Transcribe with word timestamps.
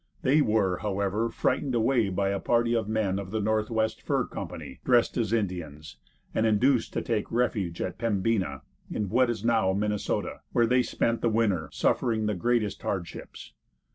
They 0.23 0.41
were, 0.41 0.77
however, 0.77 1.29
frightened 1.29 1.75
away 1.75 2.09
by 2.09 2.29
a 2.29 2.39
party 2.39 2.73
of 2.73 2.89
men 2.89 3.19
of 3.19 3.29
the 3.29 3.39
Northwest 3.39 4.01
Fur 4.01 4.25
Company, 4.25 4.79
dressed 4.83 5.15
as 5.15 5.31
Indians, 5.31 5.97
and 6.33 6.43
induced 6.47 6.91
to 6.93 7.03
take 7.03 7.31
refuge 7.31 7.79
at 7.81 7.99
Pembina, 7.99 8.63
in 8.89 9.09
what 9.09 9.29
is 9.29 9.45
now 9.45 9.73
Minnesota, 9.73 10.39
where 10.53 10.65
they 10.65 10.81
spent 10.81 11.21
the 11.21 11.29
winter, 11.29 11.69
suffering 11.71 12.25
the 12.25 12.33
greatest 12.33 12.81
hardships. 12.81 13.53